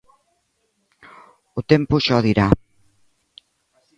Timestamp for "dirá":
2.27-2.47